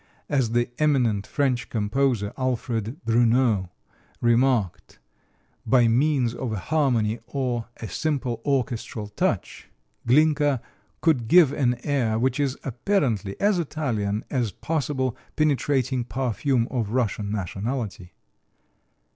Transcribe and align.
As 0.29 0.53
the 0.53 0.67
eminent 0.79 1.27
French 1.27 1.69
composer, 1.69 2.33
Alfred 2.35 3.05
Bruneau 3.05 3.25
(bree´ 3.69 3.69
no), 3.69 3.69
remarked, 4.19 4.97
"by 5.63 5.87
means 5.87 6.33
of 6.33 6.51
a 6.53 6.57
harmony 6.57 7.19
or 7.27 7.67
a 7.77 7.87
simple 7.87 8.41
orchestral 8.43 9.09
touch," 9.09 9.69
Glinka 10.07 10.59
"could 11.01 11.27
give 11.27 11.51
an 11.53 11.75
air 11.83 12.17
which 12.17 12.39
is 12.39 12.57
apparently 12.63 13.39
as 13.39 13.59
Italian 13.59 14.25
as 14.31 14.51
possiblea 14.51 15.13
penetrating 15.35 16.03
perfume 16.03 16.67
of 16.71 16.89
Russian 16.93 17.29
nationality." 17.29 18.13